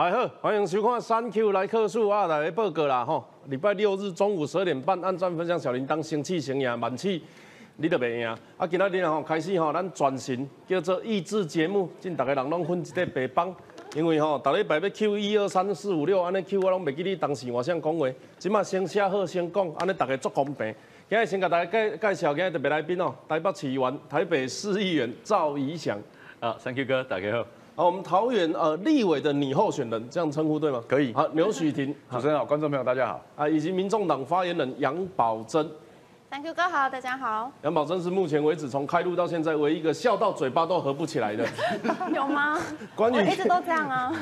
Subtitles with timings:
[0.00, 3.22] 大家好，欢迎收看三 Q 来客数啊，来报告啦吼！
[3.48, 7.22] 礼拜六日中午十二点半，按赞分享小铃铛，生气成赢，万气
[7.76, 8.26] 你都袂赢。
[8.56, 13.54] 啊，今仔日吼开始吼，咱转型叫做益智节目，进大家人拢分一块白棒。
[13.94, 20.74] 因为吼，逐礼拜要 Q 一二三四五六，安尼 Q 我拢袂记你当时我想讲话，即马先写好先讲，安尼大家足公平。
[21.10, 25.98] 今日先甲大家介介绍今日特别来宾哦，台北市议员、台北市议员赵怡翔。
[26.38, 27.44] 啊，Thank you 哥，大家好。
[27.80, 30.84] 好，我们桃园呃立委的女候选人，这样称呼对吗？
[30.86, 31.14] 可以。
[31.14, 33.22] 好，刘许婷， 主持人好，观众朋友大家好。
[33.36, 35.66] 啊，以及民众党发言人杨宝珍。
[36.30, 37.50] Thank you 哥好，大家好。
[37.62, 41.48] 杨宝珍是目前为止从开录到现在唯一一个笑到嘴巴都合不起来的。
[42.14, 42.58] 有吗？
[42.94, 44.12] 关于一直都这样啊。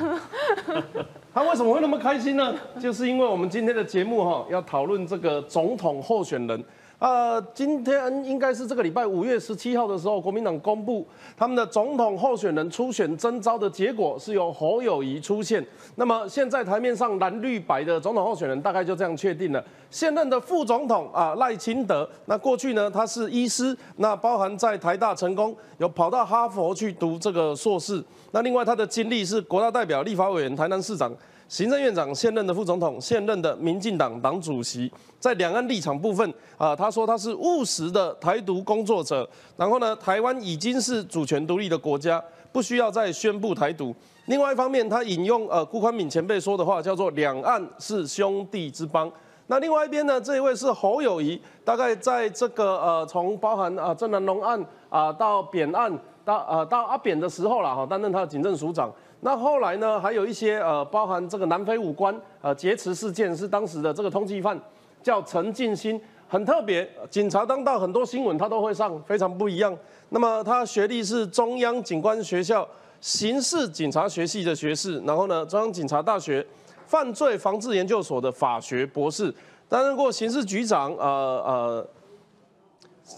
[1.33, 2.55] 他为什么会那么开心呢？
[2.79, 6.63] 就是因为我们今天的节目哈，要讨论这个总统候选人。
[6.99, 15.65] 呃，今天应该是这个礼拜五月十七号的时候，国民党公布他们的总统候选人初选征召的结果，是由侯友谊出现。
[15.95, 19.63] 那么现在台面上蓝绿白的总统候选人大概就这样确定了。
[19.89, 28.03] 现任的副总统啊赖清德，那过去呢他是医师，那包含在台大成功，有跑到哈佛去读这个硕士。
[28.31, 31.09] 那另外他的经历是国大代表、立法委员、台南市长。
[31.49, 34.89] 行政院长、现任的副总统、现任的民进党党主席，
[35.19, 39.27] 在两岸立场部分啊，他说他是务实的台独工作者。
[39.57, 43.93] 然后呢，台湾已经是主权独立的国家，不需要再宣布台独。
[44.27, 49.11] 另外一方面，他引用呃顾宽敏前辈说的话，叫做“两岸是兄弟之邦”。
[49.47, 55.91] 那另外一边呢，这一位是侯友谊，大概在这个呃从包含啊郑南龙案啊到扁案
[56.23, 58.93] 到呃到阿扁的时候了哈，担任他的警政署长。
[59.21, 64.57] 那后来呢，还有一些呃，包含这个南非武官呃劫持事件，是当时的这个通缉犯，
[65.03, 66.89] 叫陈进兴，很特别。
[67.09, 69.77] 警察当道很多新闻他都会上，非常不一样。
[70.09, 72.65] 那么他学历是中央警官学校
[73.01, 76.45] 刑事警察学系的学士，然后呢，中央警察大学
[76.85, 79.33] 犯罪防治研究所的法学博士，
[79.67, 81.05] 担任过刑事局长，呃
[81.45, 81.87] 呃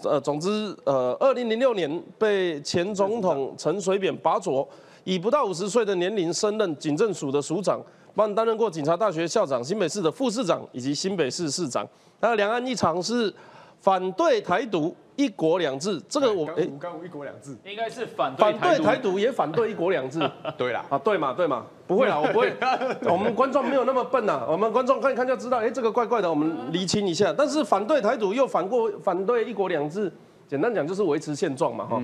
[0.03, 4.67] 呃，总之呃，二零零六年被前总统陈水扁拔擢。
[5.03, 7.81] 以不到五十岁的年龄升任警政署的署长，
[8.15, 11.87] 帮担任过警察大学校长、新北市的副市长以及新北市市长。
[12.19, 13.33] 那两岸一场是
[13.79, 15.99] 反对台独、一国两制。
[16.07, 20.19] 这个我哎，刚一国两制应该是反反对台独，也反对一国两制。
[20.55, 22.53] 对啦，啊对嘛对嘛，不会啦，我不会。
[23.09, 27.33] 我们观众没有那么笨呐，我们观众看一看就知道，哎，这个怪怪的，我们厘清一下。
[27.35, 30.11] 但是反对台独又反过反对一国两制，
[30.47, 31.99] 简单讲就是维持现状嘛，哈。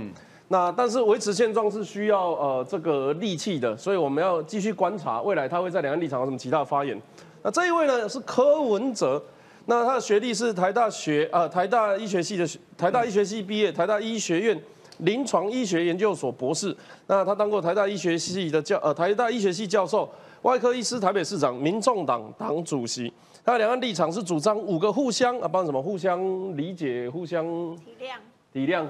[0.50, 6.98] 那但是维持现状是需要呃这个力气的，所以我们要继续观察未来他会在两岸立场有什么其他的发言。
[7.44, 9.22] 那这一位呢是柯文哲，
[9.66, 12.48] 那他的学历是台大学呃台大医学系的
[12.78, 14.58] 台大医学系毕业，台大医学院
[15.00, 16.76] 临床医学研究所博士。
[17.08, 20.10] 那他当过台大医学系的教呃台大医学系教授，
[20.44, 23.12] 外科医师，台北市长，民众党党主席。
[23.44, 26.22] 他的两岸立场是主张五个互相啊，帮什么互相
[26.56, 28.16] 理解、互相体谅、
[28.52, 28.86] 体谅。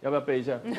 [0.00, 0.52] 要不要背一下？
[0.62, 0.76] 没有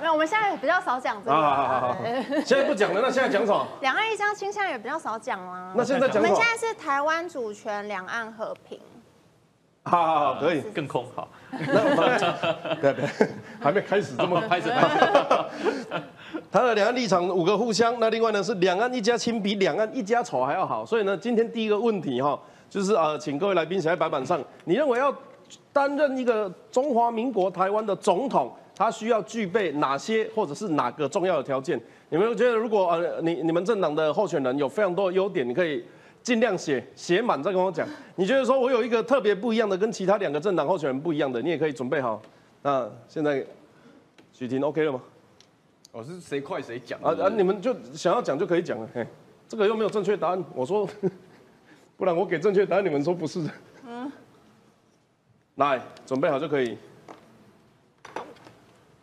[0.00, 1.36] 没有，我们现在比较少讲这个。
[1.36, 1.96] 好好好，
[2.44, 3.66] 现在不讲了，那现在讲什么？
[3.80, 5.72] 两岸一家亲，现在也比较少讲了。
[5.76, 6.28] 那现在讲什么？
[6.28, 8.80] 我们现在是台湾主权，两岸和平。
[9.84, 10.60] 好好好，可以。
[10.74, 11.28] 更空好。
[11.50, 13.08] 那对对，
[13.60, 14.68] 还没开始这么拍始。
[16.50, 20.84] 他的两岸立场五个互相，那另外呢是两岸一家亲比两岸一家丑还要好。
[20.84, 22.38] 所以呢，今天第一个问题哈，
[22.68, 25.14] 就是呃，请各位来宾写在白板上，你认为要？
[25.78, 31.80] 担任一个中华民国台湾的总统，他需要具备哪些或者是哪个重要的条件？
[32.08, 35.84] 你们觉得，如果呃你你们政党的候选人有非常多的优点，你可以
[36.20, 37.86] 尽量写写满再跟我讲。
[38.16, 42.20] 你觉得说我有一个特别不一样的，跟其他两个政党候选人不一样的，你也可以准备好。
[42.62, 43.46] 那现在
[44.32, 45.00] 许婷 OK 了吗？
[45.92, 47.28] 我是谁快谁讲啊啊！
[47.28, 48.88] 你们就想要讲就可以讲了。
[48.92, 49.06] 嘿，
[49.46, 50.88] 这个又没有正确答案，我说，
[51.96, 53.50] 不然我给正确答案，你们说不是的。
[55.58, 56.78] 来，准备好就可以。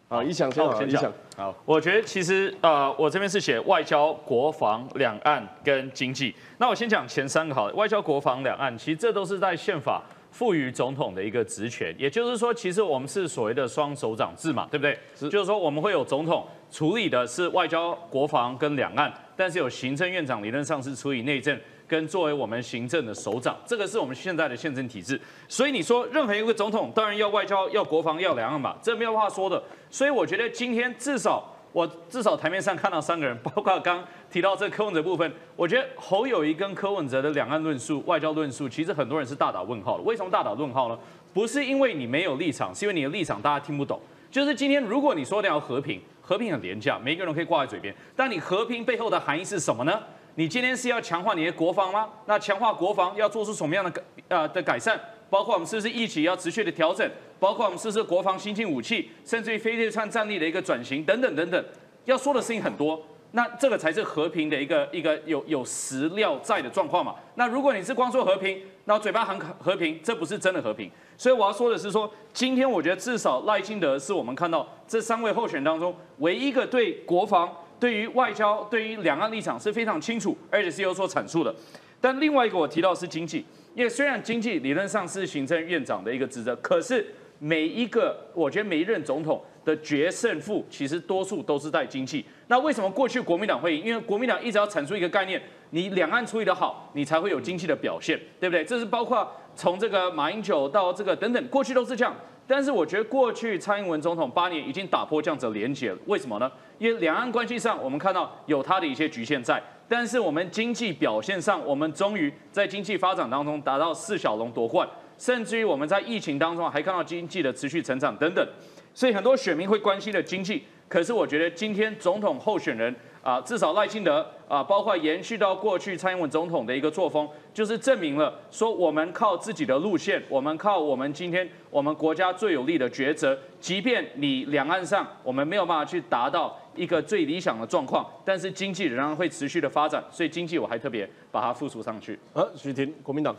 [0.07, 1.11] 好，一想先好，先想。
[1.35, 6.33] 好，我觉得其实呃，我这边是写外交、国防、两岸跟经济。
[6.57, 11.93] 那我先讲前三个好，外交、国防、两岸，其实这都是在宪法赋予总统的一个职权。
[11.99, 14.97] 也就是说，其实我们是所谓的双手掌制嘛，对不对？
[15.29, 21.59] 就是说，我们会有总统处理的是外交、国防跟两岸，但是有行政院长理论上是处理内政。
[21.87, 25.19] 跟作为我们行政的首长，这个是我们现在的宪政体制。
[25.47, 29.61] 所以你说任何一个总统，当然要外交、要国防、要两岸嘛，这没有话说的。
[29.89, 40.03] 所以我觉得今天至少我至少台面上看到三个人， 包括刚提到这柯文哲部分，我觉得侯友谊跟柯文哲的两岸论述、外交论述，其实很多人是大打问号的。
[40.03, 40.97] 为什么大打问号呢？
[41.33, 43.99] 不是因为你没有立场，是因为你的立场大家听不懂。
[44.31, 50.01] 就是今天如果你说你要和平，和平很廉价，每一个人可以挂在嘴边，但你和平背后的含义是什么呢？
[50.35, 52.09] 你今天是要强化你的国防吗？
[52.25, 54.99] 那强化国防要做出什么样的改呃的改善？
[55.29, 57.09] 包括我们是不是一起要持续的调整？
[57.39, 61.65] 包括我们是不是国防新进武器，甚至于飞对称战力的一个转型等等等等，
[62.03, 63.01] 要说的事情很多。
[63.31, 67.15] 那这个才是和平的一个一个有有实料在的状况嘛？
[67.35, 70.89] 那如果你是光说和平，那嘴巴很和平，这不是真的和平。
[71.17, 81.53] 所以我要说的是说，今天我觉得至少赖清德是我们看到这三位候选当中唯一一个对国防、对于外交、对于两岸立场是非常清楚，而且是有所阐述的。
[82.01, 87.05] 但另外一个我提到是经济，因为虽然经济理论上是行政院长的一个职责，可是
[87.39, 92.23] 每一个我觉得每一任总统的决胜负，其实多数都是在经济。
[92.47, 93.85] 那为什么过去国民党会赢？
[93.85, 95.41] 因为国民党一直要阐述一个概念：
[95.71, 98.63] 你两岸处理的好，你才会有经济的表现，对不对？
[98.63, 102.15] 这是包括从这个马英九到这个等等，过去都是这样。
[102.47, 105.97] 但是我觉得过去蔡英文总统八年已经打破这样子的连结了。
[106.05, 106.51] 为什么呢？
[106.77, 114.87] 因为两岸关系上我们看到有它的一些局限在，但是我们经济表现上，我们终于在经济发展当中达到四小龙夺冠，
[115.17, 118.47] 甚至于我们在疫情当中还看到经济的持续成长等等。
[118.93, 120.63] 所以很多选民会关心的经济。
[120.87, 122.95] 可是我觉得今天总统候选人
[123.25, 142.19] 啊，至少赖清德啊，包括延续到过去蔡英文总统的一个作风，就是证明了说我们靠自己的路线，我们靠我们今天我们国家最有力的抉择，即便你两岸上我们没有办法去达到一个最理想的状况，但是经济仍然会持续的发展，所以经济我还特别把它复述上去。
[142.31, 143.35] 啊，许婷，国民党，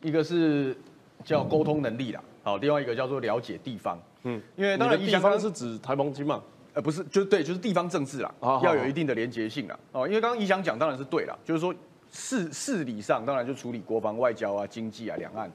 [0.00, 0.76] 一个是
[1.24, 3.96] 叫沟通能力啦，好，另外一个叫做了解地方。
[4.24, 6.42] 嗯，因为当然地方是指台盟金嘛，
[6.74, 9.78] 呃，不是，就对，就是地方政治啦，要有一定的连结性啦。
[9.92, 11.74] 哦，因为刚刚宜祥讲当然是对啦，就是说
[12.10, 15.50] 事事理上当然就处理国防、外交啊、经济啊、两岸。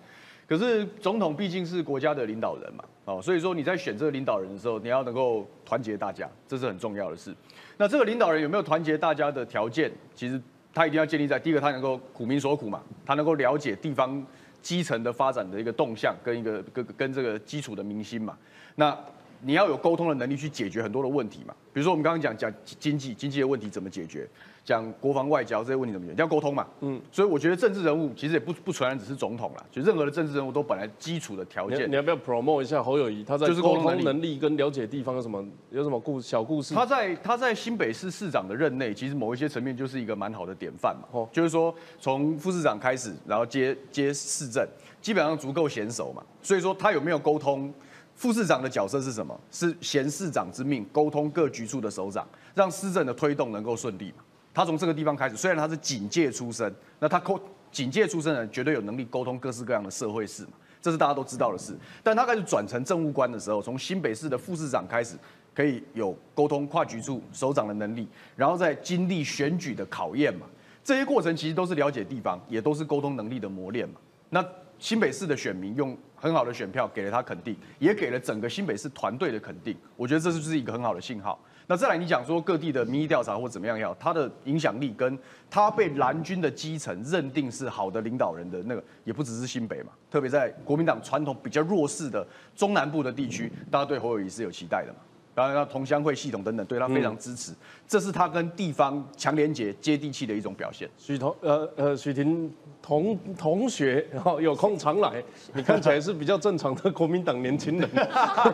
[0.47, 7.35] 可是总统毕竟是国家的领导人嘛，哦，所以说你在选这个领导人的时候，你要能够团结大家，这是很重要的事。
[7.77, 9.91] 那这个领导人有没有团结大家的条件？
[10.15, 10.41] 其实
[10.73, 14.25] 他一定要建立在第一个，他能够苦民所苦嘛，他能够了解地方
[14.61, 18.37] 基层的发展的一个动向跟一个跟跟这个基础的民心嘛。
[18.75, 18.97] 那
[19.42, 24.28] 你要有沟通的能力去解决很多的问题嘛，比如说我们刚刚讲讲经济经济的问题怎么解决，
[24.66, 26.66] 讲国防外交这些问题怎么解决，要沟通嘛。
[26.81, 31.89] 嗯，所以我觉得政治人物其实也不不纯然只是总统啦，就任何的政治人物都本来基础的条件。
[31.89, 33.24] 你要不要 promote 一下侯友谊？
[33.24, 36.74] 他在沟通能力跟了解地方有什么有什么故小故事？
[36.74, 41.07] 他在他在新北市市长的任内，其实某一些层面就是一个蛮好的典范嘛。
[41.12, 44.68] 哦，就是说从副市长开始，然后接接市政，
[45.00, 46.24] 基本上足够娴熟嘛。
[46.41, 47.72] 所以说他有没有沟通？
[48.17, 49.39] 副市长的角色是什么？
[49.51, 54.24] 是衔市长之命，沟通各局处的首长，让施政的推动能够顺利嘛？
[54.55, 57.39] 他从这个地方开始，虽然他是警界出身，那他沟
[57.71, 61.77] 警界出身的人绝对有能力沟通各式各样的社会事嘛，这是大家都知道的事。
[62.01, 65.15] 但他开始转成政务官的时候，从新北市的副市长开始，
[65.53, 70.47] 可以有沟通跨局处首长的能力，然后再经历选举的考验嘛，
[70.83, 74.01] 这些过程其实都是了解地方，也都是沟通能力的磨练嘛。
[74.31, 74.43] 那
[74.79, 75.95] 新北市的选民用。
[76.19, 79.77] 很好的选票给了他肯定，也给了整个新北市团队的肯定。
[79.95, 81.39] 我觉得这是不是一个很好的信号？
[81.69, 85.19] 那再来，你讲说各地的民意调查或怎么样，要他的影响力跟
[85.50, 89.91] 他被蓝军的基层认定是好的领导人的那个，也不只是新北嘛。
[90.09, 95.00] 特别在国民党传统比较弱势的中南部的地区，大家对侯友谊是有期待的嘛。
[95.38, 97.51] 当然，同乡会系统等等，对他非常支持，
[97.88, 100.89] 这是他跟地方强连结、接地气的一种表现。
[100.98, 102.51] 许同，呃呃，许婷
[102.82, 107.88] 同同学，然后有空常来，你看起来是比较正常的国民党年轻人，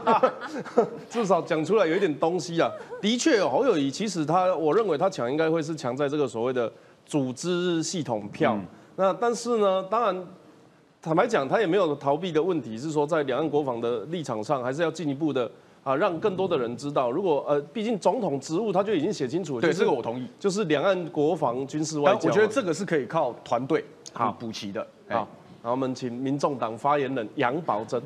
[1.09, 2.69] 至少讲出来有一点东西啊。
[2.99, 6.69] 的确，侯友谊其实他，我认为他强应该会是强在这个所谓的
[7.05, 8.59] 组织系统票。
[8.97, 10.27] 那但是呢，当然
[11.01, 15.49] 坦白讲，他也没有逃避的问题，是说在两岸国防的立场上，还是要进一步的。
[15.83, 19.61] 啊，让更多的人知道，如果呃，毕竟总统职务他就已经写清楚了。
[19.61, 20.25] 对，这个我同意。
[20.39, 22.29] 就是两岸国防、军事、外交。
[22.29, 24.81] 我觉得这个是可以靠团队好补齐的。
[25.09, 25.27] 好，
[25.61, 28.01] 然后我们请民众党发言人杨宝珍。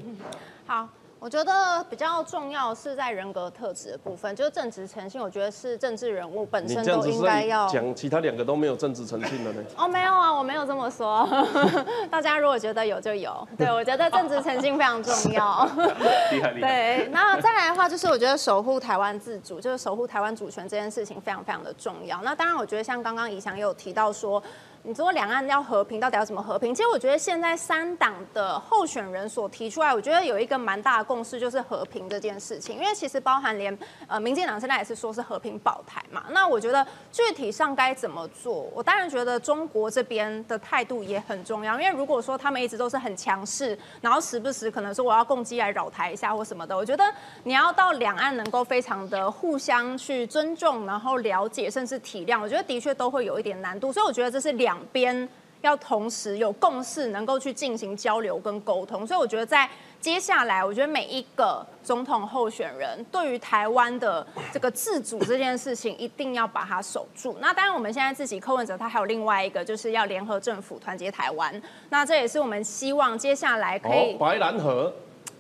[0.66, 0.88] 好。
[1.20, 5.20] 我觉得比较重要是在人格特质的部分，就是正直诚信。
[5.20, 9.64] 我觉得是政治人物本身都应该要讲，其他两个都没有正直诚信的呢。
[9.76, 11.28] 哦，没有啊，我没有这么说。
[12.12, 15.66] 大家如果觉得有就有，对我觉得正直诚信非常重要。
[16.32, 16.68] 厉害厉害。
[16.68, 22.22] 对，那再来的话，就是我觉得守护台湾自主，就是守护台湾主权这件事情非常非常的重要。
[22.22, 24.42] 那当然，我觉得像刚刚怡翔也有提到说。
[24.84, 26.74] 你说两岸要和平，到底要怎么和平？
[26.74, 32.78] 其实我觉得现在三党的候选人所提出来，我觉得有一个蛮大的共识，就是和平这件事情。
[32.78, 36.24] 因为其实包含连呃民进党现在也是说是和平保台嘛。
[36.30, 41.78] 那我觉得具体上该怎么做，我当然觉得中国这边的态度也很重要。
[41.78, 47.04] 因为如果说他们一直都是很强势，然后时不时可能说我要攻击来扰台一下或什么的，我觉得
[47.44, 53.92] 你要到两岸能够非常的互相去尊重，然后了解甚至体谅，我觉得的确都会有一点难度。
[53.92, 55.28] 所以我觉得这是两两边
[55.62, 59.06] 要同时有共识，能够去进行交流跟沟通。
[59.06, 59.68] 所以我觉得在
[60.00, 67.36] 接下来，我觉得每一个总统候选人对于台湾的这个自主这件事情，一定要把它守住。
[67.42, 71.60] 那当然，我们现在自己柯文哲他还有另外一个，就是要联合政府团结台湾。
[71.90, 74.94] 那这也是我们希望接下来可以白蓝河。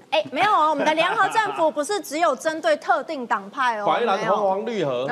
[0.09, 5.05] 哎，没有哦，我们的联合政府不是只有针对特定党派哦，白蓝红黄绿和，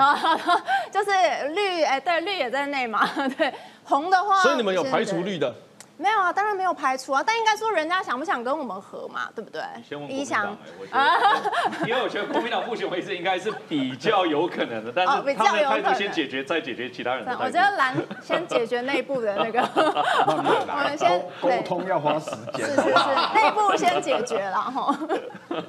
[0.91, 1.11] 就是
[1.49, 5.53] 绿，哎，对，绿也在内嘛， 对，红的话，所以你们有排除绿的。
[5.97, 9.61] 没有啊，当然没有排除啊，但应该说人家想不想跟我们合嘛，对不对？
[9.87, 10.57] 先问国民党，
[11.87, 19.61] 因为我觉得国民党目前为止应该是比较有可能的，但是他们的态度先解决，再解决其他人的我觉得蓝先解决内部的那个，
[20.27, 22.89] 我们先沟通要花时间，是是是，
[23.33, 24.97] 内部先解决了哈。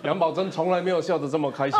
[0.02, 1.78] 杨宝珍从来没有笑得这么开心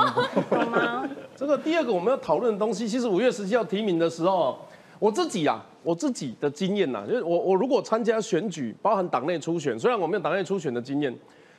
[0.49, 1.05] 过吗？
[1.35, 4.59] 这个第二个我们要讨论的东西，其实五月十七号提名的时候。
[4.99, 11.17] 我自己啊，我自己的经验呐，就是我我如果参加选举，包含党内初选，虽然我没有党内初选的经验，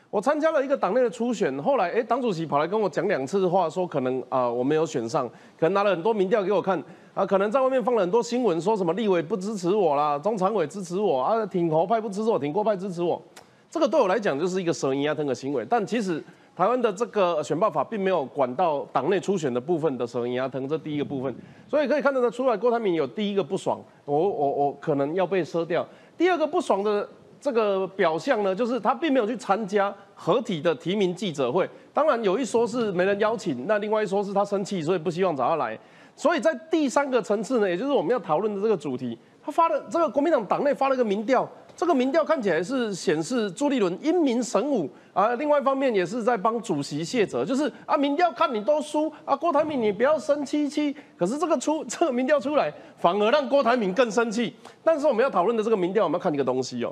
[0.10, 5.26] 我参加了一个党内的初选，后来哎，党主席跑来跟我讲两次话，说可能啊我没有选上，
[5.58, 6.78] 可能拿了很多民调给我看
[7.14, 13.22] 啊，可能在外面放了很多新闻，说什么立委不支持我啦，中常委支持我啊，挺侯派不支持我，挺郭派支持我，
[13.70, 16.22] 这个对我来讲就是一个蛇银压疼的行为，但其实。
[16.58, 21.32] 台湾的这个选报法并没有管到党内初选的部分的时候，牙疼这第一个部分，
[21.68, 25.88] 所以可以看得出来，郭台铭有第一个不爽，我我我可能要被撤掉。
[26.18, 27.08] 第二个不爽的
[27.40, 31.70] 这个表象呢，就是他并没有去参加合体的提名记者会。
[31.94, 35.78] 当然有一说是没人邀请，那另外一说是他生气，所以不希望找他来。
[36.16, 41.48] 所以在第三个层次呢，也就是我们要讨论的这个主题，他发了这个国民党党内发了个民调。
[41.78, 50.96] 这个民调看起来是显示朱立伦英明神武啊，另外一方面也是在帮主席卸责，就是啊，民调看你都输啊，郭台铭你不要生气气。
[51.16, 54.56] 可是这个出这个民调出来，反而让郭台铭更生气。
[54.84, 56.92] 但是我们要讨论的这个民调，我们要看一个东西哦，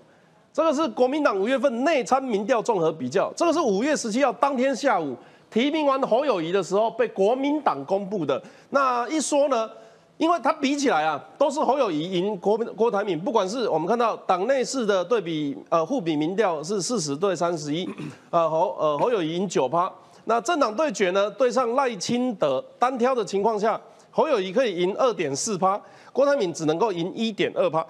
[0.53, 5.17] 这个是国民党五月份内参民调综合比较，这个是五月十七号当天下午
[5.49, 8.39] 提名完侯友谊的时候被国民党公布的。
[8.69, 9.67] 那一说呢？
[10.17, 17.85] 因为他比起来啊，都是侯友谊赢国郭台铭，不管是我们看到党内式的对比，呃，互比民调是四十对三十一，
[18.29, 19.91] 呃侯呃侯友谊赢九趴。
[20.23, 23.79] 那政党对决呢，对上赖清德单挑的情况下，
[24.09, 25.79] 侯友谊可以赢二点四趴，
[26.13, 27.85] 郭台铭只能够赢一点二趴。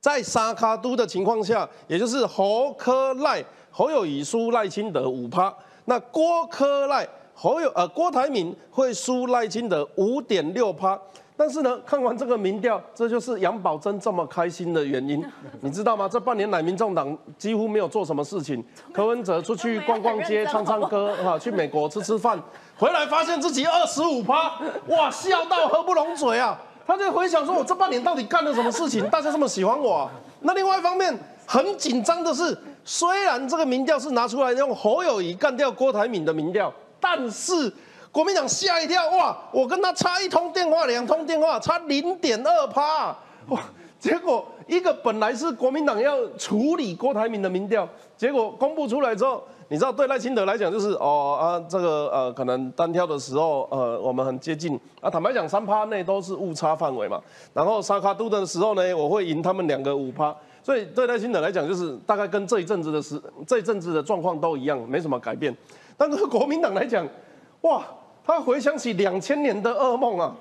[0.00, 5.50] 在沙卡都的情况下，也就是侯科赖侯友谊输赖清德五趴，
[5.86, 7.08] 那郭科赖。
[7.42, 11.00] 侯友呃，郭台铭会输赖清德五点六趴，
[11.38, 15.24] 但是呢，看完这个民调，这就是杨宝珍这么开心的原因，
[15.62, 16.06] 你知道吗？
[16.06, 22.38] 这半年来，民众党几乎没有做什么事情， 柯文哲出去逛逛街、唱唱歌，哈，去美国吃吃饭，
[22.76, 26.60] 回来发现自己二十五趴，哇，笑到合不拢嘴啊！
[26.86, 30.10] 他就回想说，我这半年到底干了什么事情， 大家这么喜欢我？
[30.40, 32.54] 那另外一方面，很紧张的是，
[32.84, 36.70] 虽然这个民调是拿出来用侯友谊干掉郭台铭的民调。
[37.00, 37.72] 但是
[38.12, 39.36] 国民党吓一跳，哇！
[39.52, 43.16] 我跟他差一通电话、两通电话，差零点二趴，
[43.48, 43.60] 哇！
[43.98, 57.20] 结果一个本来是国民党要处理郭台铭的民调，结果公布出来之后，你知道对赖清德来讲就是哦啊，这个呃可能单挑的时候呃我们很接近啊，坦白讲三趴内都是误差范围嘛。
[57.52, 65.54] 然后沙卡都的时候呢，我会赢他们两个五趴，所以对赖清德来讲就是大概跟这一阵子的时这一阵子的状况都一样，没什么改变。
[66.00, 67.06] 但是国民党来讲，
[67.60, 67.84] 哇，
[68.24, 70.34] 他回想起两千年的噩梦啊！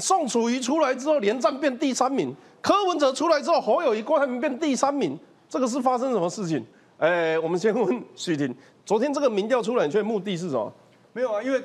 [0.00, 2.30] 宋楚瑜出来之后，连战变第三名；
[2.62, 5.18] 柯文哲出来之后，侯友谊、郭台铭变第三名。
[5.46, 6.64] 这个是发生什么事情？
[6.96, 8.54] 哎，我们先问徐婷，
[8.86, 10.72] 昨天这个民调出来，你觉得目的是什么？
[11.12, 11.62] 没有啊，因为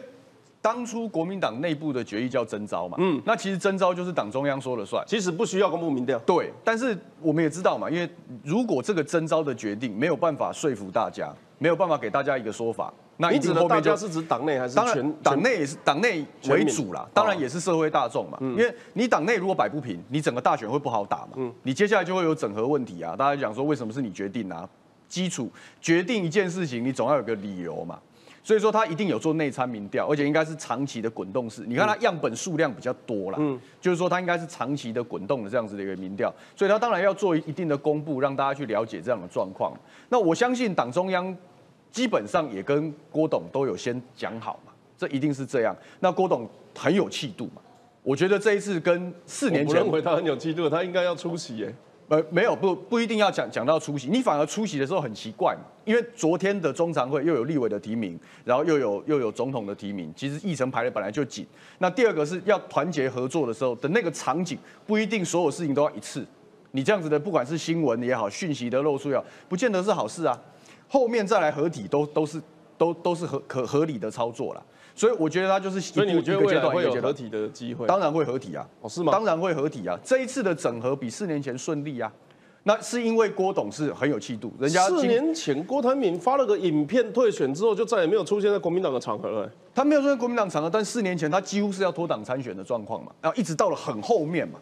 [0.61, 2.97] 当初国民党内部的决议叫征召嘛。
[2.99, 6.19] 嗯，那其实征召就是党中央说了算，其实不需要公布民调。
[6.25, 8.09] 对，但是我们也知道嘛，因为
[8.43, 12.93] 如果这个征召的决定没有办法说服大家，没有办法给大家一个说法。
[13.21, 15.13] 那你指的大家是指党内还是全？
[15.21, 18.37] 党内也是党内为主啦，当然也是社会大众嘛。
[18.39, 21.51] 因为你党内如果摆不平，你整个大选会不好打嘛。
[21.63, 23.17] 你接下来就会有整合问题啊。
[23.17, 24.67] 大家讲说为什么是你决定啊？
[25.09, 27.99] 基础决定一件事情，你总要有个理由嘛。
[28.41, 31.63] 所以说他一定有做内参民调，而且应该是长期的滚动式。
[31.67, 39.73] 你看他样本数量比较多了，嗯，就是说他应该是长期的滚动的这样子的一个民调，所以他当然要做一定的公布，让大家去了解这样的状况。
[40.07, 41.35] 那我相信党中央
[41.91, 45.75] 基本上也跟郭董都有先讲好嘛，这一定是这样。
[45.99, 47.61] 那郭董很有气度嘛，
[48.03, 51.75] 我觉得这一次跟四年前我认为他很有气度，他应该要出席耶。
[52.07, 61.45] 呃，没有，不不一定要讲讲到出席，你反而出席的时候很奇怪嘛，因为昨天的中常会又有立委的提名，然后又有又有总统的提名，其实议程排的本来就紧。
[61.77, 66.25] 那第二个是要团结合作的时候的那个场景，不一定所有事情都要一次。
[66.71, 70.35] 你这样子的，不管是新闻也好，讯息的露出也好，不见得是好事啊。
[70.89, 72.41] 后面再来合体，都都是
[72.77, 74.61] 都都是合可合理的操作啦。
[74.95, 77.29] 所以我觉得他就是所以你们觉得未来会有合体？
[77.29, 77.87] 的机会？
[77.87, 78.67] 当然会合体啊！
[78.81, 79.13] 哦，是吗？
[79.13, 79.97] 当然会合体啊！
[80.03, 82.11] 这一次的整合比四年前顺利啊。
[82.63, 89.49] 那是因为郭董是很有气度，人家四年前郭台铭发了个影片退选之后，就再也没有出现在国民党的场合了。
[89.73, 94.59] 他没有出现国民党场合，但四年前他几乎是要脱党参选的状况嘛，然后一直到了很后面嘛。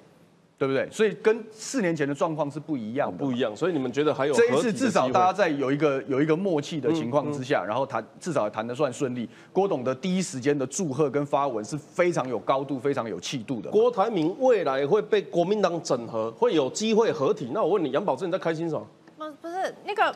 [0.57, 0.89] 对不对？
[0.89, 3.55] 所以跟四年前的状况是不一样，不一样。
[3.55, 9.29] 所以你们觉得还有这一次至少大家在有一个有一个默契的情况之下，然后谈至少谈得算顺利。
[9.53, 13.69] 郭董的第一时间的祝贺跟发文是非常有高度、非常有气度的。
[13.69, 17.51] 郭台铭未来会被国民党整合，会有机会合体。
[17.53, 18.87] 那我问你，杨宝珍你在开心什么？
[19.15, 20.11] 不不是那个，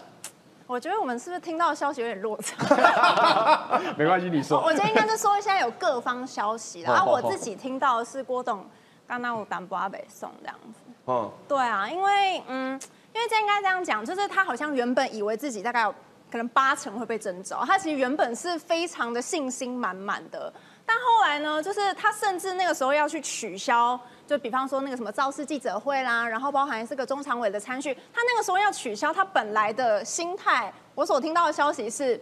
[0.65, 3.79] 我觉得我们是不是听到的消息有点落差？
[3.95, 4.60] 没关系，你说。
[4.60, 8.65] 我觉得应该是说现在有各方消息了，然后我自己听到的是郭董。
[9.12, 12.80] 刚刚我单不阿北送这样子，哦，对啊，因为嗯，
[13.13, 15.94] 因为这应该这样讲，就是他好像原本以为自己大概有
[16.32, 20.54] 可能八成会被征召，他其实原本是非常的信心满满的，
[20.86, 32.17] 但后来呢，就是他甚至那个时候要去取消，就比方说那个什么造势记者会啦，然后包含这个中常委的参叙，他那个时候要取消他本来的心态，我所听到的消息是。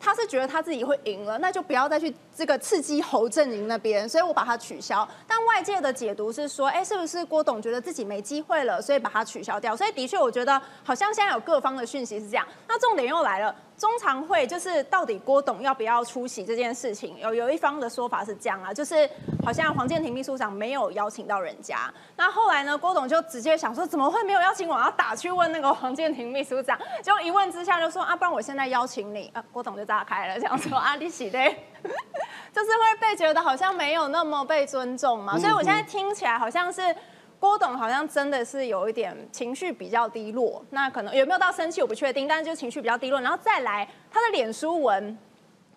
[0.00, 5.06] 他是觉得他自己会赢了，那就不要再去这个刺激侯阵营那边，所以我把它取消。
[5.26, 9.76] 但外界的解读是说，哎，是不是郭董觉得自己没机会了，所以把它取消掉？
[9.76, 12.46] 所以的确，我觉得好像现在有各方的讯息是这样。
[12.66, 13.54] 那重点又来了。
[13.80, 19.08] 中常会就是到底郭董要不要出席这件事情，有有一方的说法是这样啊，就是
[19.42, 31.38] 好像黄建庭秘书长没有邀请到人家，那后来呢，郭董就直接想说怎么会没有邀请我，要打去问那个黄建庭秘书长，结果一问之下就说啊，不然我现在邀请你啊，郭董就炸开了，这样说啊， 你喜的，
[32.52, 36.94] 就是会被觉得好像没有那么被尊重嘛，所以我现在听起来好像是。
[37.40, 45.16] 郭董好像真的是有一点情绪比较低落，那可能有没有到生气我不确定，但是就情绪比较低落，然后再来他的脸书文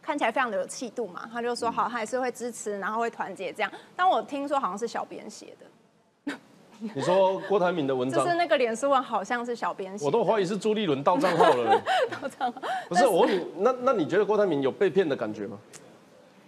[0.01, 3.71] 看起来非常的有气度嘛，他就说好，他还是会支持，然后会团结这样。
[3.95, 6.35] 但我听说好像是小编写的，
[6.93, 11.81] 你说郭台铭的文章，就是那个脸书文好像是小编写，我都怀疑是朱立伦盗账号了。
[12.11, 15.57] 盗账号不是我问你，那那你觉得郭台铭有被骗的感觉吗？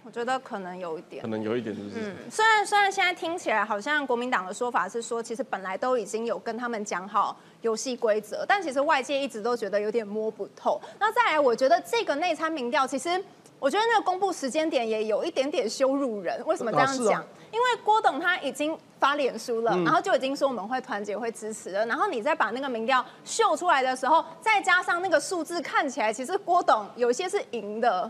[0.06, 1.90] 我觉得可能有一点，可能有一点，就是。
[1.96, 10.80] 嗯，虽然虽然现在听起来好像国民党的说法是说，其实本来都已经有跟他们讲好游戏规则，但其实外界一直都觉得有点摸不透。
[11.00, 13.20] 那再来，我觉得这个内参民调，其实
[13.58, 16.40] 我觉得那个公布时间点也有一点点羞辱人。
[16.46, 17.26] 为什么这样讲？
[17.50, 28.08] 因为郭董他已经发脸书了，然后就已经说我们会团结、会支持了，然后你再把那个民调秀出来的时候，再加上那个数字看起来，其实郭董有些是赢的。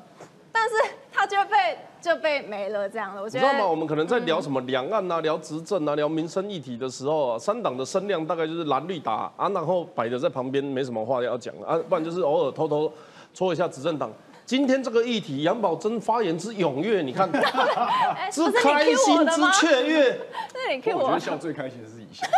[0.57, 3.71] 但是他就被就被没了这样了，我觉得你知道吗？
[3.71, 12.90] 我们可能在聊什么两岸啊、聊执政啊、聊民生议题的时候啊，三党的声量大概就是蓝绿打啊，然后摆着在旁边没什么话要讲啊，不然就是偶尔偷偷
[13.35, 14.11] 戳一下执政党。
[14.47, 17.29] 今天这个议题，杨宝珍发言之踊跃，你看，
[18.31, 20.17] 之开心之雀跃。
[20.55, 21.03] 那你 Q 我。
[21.03, 22.29] 我觉得笑最开心的是以前。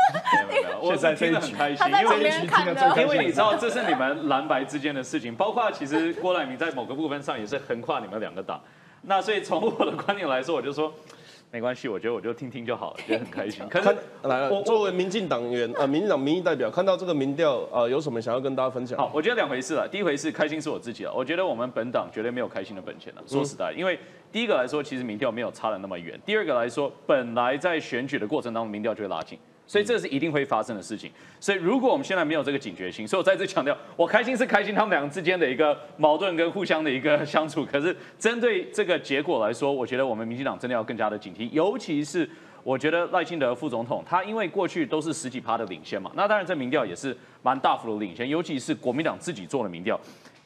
[0.83, 8.59] 现在真的很开心，因为因为你知道这是你们蓝白之间的事情，包括其实郭台铭在某个部分上也是横跨你们两个党。
[9.03, 10.91] 那所以从我的观点来说，我就说。
[11.51, 13.67] 没关系，我觉得我就听听就好了， 觉得很开心。
[13.69, 13.83] 看
[14.25, 18.99] 来了，作为民进党员呃，民进党民意代表，看到这个民调呃，有什么想要跟大家分享？
[18.99, 19.89] 好，我觉得两回事了。
[19.89, 21.15] 第一回事，开心是我自己了。
[21.15, 23.23] 我觉得我们本党绝对没有开心的本钱了。
[23.27, 23.99] 说实在，因为
[24.31, 29.39] 第一个来说，其实民调没有差的那么远；第二个来说，本来在选举的过程当中，民调就会拉近。
[29.67, 31.11] 所以这是一定会发生的事情。
[31.39, 37.67] 所以如果我们现在没有这个警觉性，所以我再次强调，我开心是开心他们两个之间的一个矛盾跟互相的一个相处。
[37.67, 42.29] 可是针对这个结果来说，我觉得我们民进党真的要更加的警惕，尤其是。
[42.65, 49.99] 我觉得赖清德副总统他因为过去都是十几趴的领先嘛，那当然这民调也是蛮大幅的领先，尤其是国民党自己做的民调。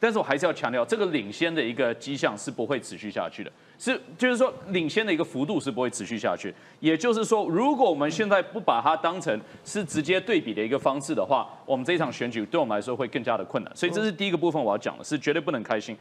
[0.03, 6.53] 但是我还是要强调，这个领先的一个迹象是不会持续下去的，是就是说领先的一个幅度是不会持续下去。
[6.81, 13.73] 也就是说，如果我们现在不把它当成是直接对比的一个方式的话，我们这一场选举对我们来说会更加的困难。
[13.73, 15.95] 所以这是第一个部分我要讲的，是绝对不能开心。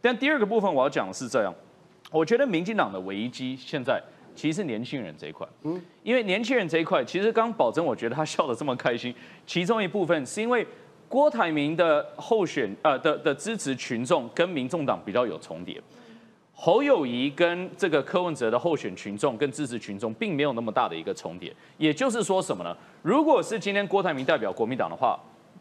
[0.00, 1.52] 但第二个部分我要讲的是这样，
[2.12, 4.00] 我觉得民进党的危机现在
[4.36, 9.12] 其实是年轻人这一块，嗯，因为年轻人这一块，其实刚保证，我觉得他笑得这么开心，
[9.44, 10.64] 其中一部分是因为。
[11.08, 15.80] 郭台铭的候选呃的的支持群众跟民众党比较有重叠，
[16.54, 22.76] 侯友谊跟这个柯文哲的候选群众跟支持群众并没有那么大的一个重叠，也就是说什么呢？
[23.02, 25.18] 如果是今天郭台铭代表国民党的话，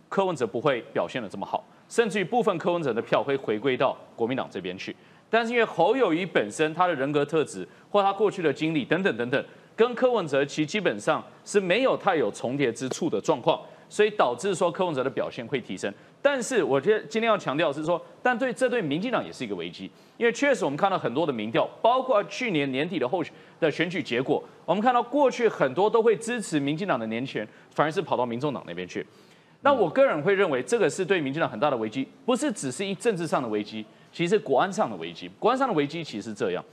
[0.09, 4.93] 柯文哲不会表现的这么好，甚至于部分柯文哲的票会回归到国民党这边去。
[5.29, 9.45] 但是因为侯友谊本身他的人格特质或他过去的经历等等等等，
[9.77, 13.61] 跟柯文哲其基本上是没有太有重叠之处的状况。
[13.89, 23.23] 所以导致说柯文哲的表现会提升，但是我觉得今天要强调是说，但对这对民进党也是一个危机，因为确实我们看到很多的民调，包括去年年底的后
[23.59, 29.05] 的选举结果，我们看到过去很多都会支持民进党的年轻人，反而是跑到民众党那边去。
[29.61, 35.29] 那我个人会认为这个是对民进党很大的危机，不是只是一政治上的危机，其实国安上的危机。
[35.39, 36.63] 国安上的危机其实是这样。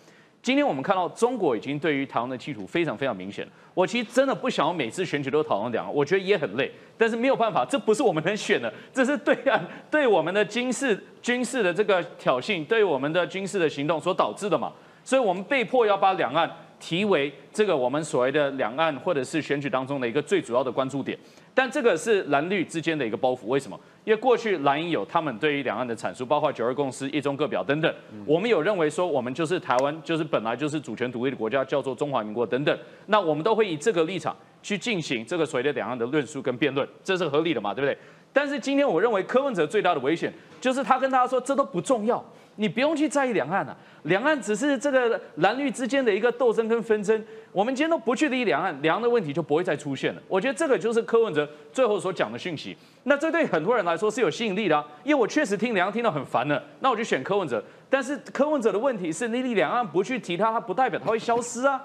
[0.45, 3.49] 今天我们看到中国已经对于台湾的企图非常非常明显。
[3.73, 6.71] 我其实真的不想要每次选举都讨论两岸，我觉得也很累。
[6.99, 14.71] 但是没有办法，这不是我们能选的，这是对岸对我们的军事军事的这个挑衅，对我们的军事的行动所导致的嘛。
[15.03, 21.19] 所以我们被迫要把两岸提为这个我们所谓的两岸或者是选举当中的一个最主要的关注点。
[21.55, 23.81] 但这个是蓝绿之间的一个包袱，为什么？
[24.05, 27.93] 因为过去蓝营有他们对于两岸的阐述，包括九二共识、一中各表等等。
[28.27, 32.79] 我们有认为说，我们就是台湾，就是本来就是主权独立的国家，叫做中华民国等等。
[33.07, 37.73] 那我们都会以这个立场去进行这个所谓的两岸的论述跟辩论，这是合理的嘛？
[37.73, 37.97] 对不对？
[38.31, 42.23] 但是今天我认为柯文哲最大的危险，就是他跟大家说这都不重要。
[42.57, 47.25] 你不用去在意两岸了，两岸只是这个蓝绿之间的一个斗争跟纷争。
[47.51, 50.23] 我们今天都不去理两岸，两岸的问题就不会再出现了。
[50.29, 52.77] 我觉得这个就是柯文哲最后所讲的讯息。
[53.07, 57.63] 那这对很多人来说是有吸引力的，因为我确实听两岸听到很烦了，那我就选柯文哲。
[57.91, 61.79] 但是柯文哲的问题是，你两岸不去提他，他不代表他会消失啊，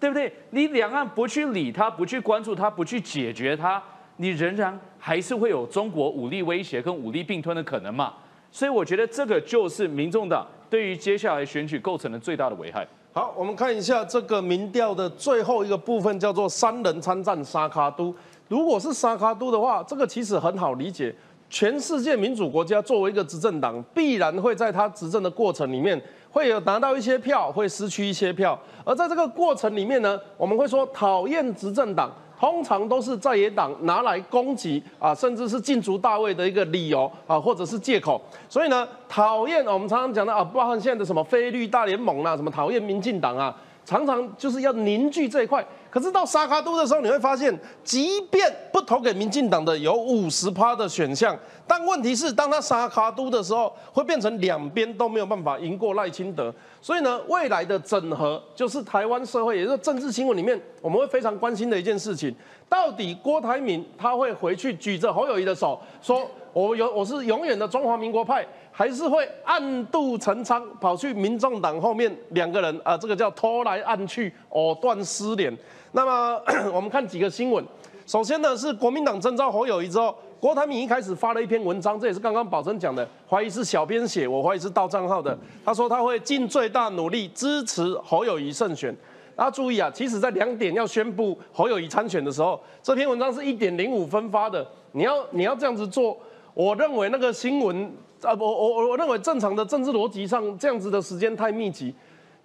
[0.00, 0.32] 对不对？
[0.50, 3.80] 你两岸不去理他，不去关注他，不去解决他，
[4.16, 8.12] 你仍然还是会有中国武力威胁跟武力并吞的可能嘛？
[8.50, 12.84] 所以我觉得这个就是民众党对于接下来选举构成的最大的危害。
[13.12, 18.12] 好，我们看一下这个民调的最后一个部分，叫做三人参战沙卡都。
[18.48, 21.14] 如果是沙卡都的话，这个其实很好理解。
[21.50, 28.58] 全世界民主国家作为一个执政党，必然会在他执政的过程里面会有拿到一些票，会失去一些票。
[28.84, 32.10] 而在这个过程里面呢，我们会说讨厌执政党。
[32.36, 38.20] 通常都是在野党拿来攻击啊，甚至是禁足大位的一个理由啊，或者是借口。
[38.50, 45.64] 所以呢，讨厌我们常常讲的啊，包含现在的什么非绿大联盟啊，什么讨厌民进党啊，常常就是要凝聚这一块。
[45.94, 56.52] 可是到沙卡都的时候，你会发现，即便不投给民进党的有五十趴的选项，但问题是，当他沙卡都的时候，会变成两边都没有办法赢过赖清德。
[56.80, 62.34] 所以呢，未来的整合就是台湾社会，也就是政治新闻里面，我们会非常关心的一件事情：
[62.68, 68.44] 到底郭台铭他会回去举着侯友谊的手，说我有我是永远的中华民国派。
[68.76, 75.56] 还是会暗度陈仓，跑去民众党后面两个人啊，这个叫偷来暗去，藕断丝连。
[75.96, 76.42] 那么
[76.74, 77.64] 我们看几个新闻，
[78.04, 85.38] 首先呢是国民党征召侯友谊之后，郭台铭一开始发了一篇文章，这也是刚刚宝珍讲的，怀疑是小编写，我怀疑是盗账号的。
[85.64, 88.94] 他说他会尽最大努力支持侯友谊胜选。
[89.36, 94.66] 大家注意啊，其实在两点要宣布侯友谊参选的时候，这篇文章是一点零五分发的。
[94.90, 96.16] 你要你要这样子做，
[96.54, 97.92] 我认为那个新闻。
[98.22, 101.94] 啊，我我我认为正常的政治逻辑上，这样子的时间太密集。